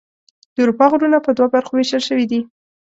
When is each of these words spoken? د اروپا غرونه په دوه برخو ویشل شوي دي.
د 0.53 0.55
اروپا 0.63 0.85
غرونه 0.91 1.17
په 1.25 1.31
دوه 1.37 1.47
برخو 1.53 1.71
ویشل 1.75 2.01
شوي 2.07 2.25
دي. 2.31 2.41